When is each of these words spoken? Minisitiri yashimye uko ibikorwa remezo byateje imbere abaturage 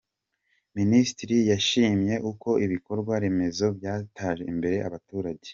Minisitiri 0.77 1.37
yashimye 1.51 2.13
uko 2.31 2.49
ibikorwa 2.65 3.13
remezo 3.23 3.65
byateje 3.77 4.43
imbere 4.53 4.77
abaturage 4.87 5.49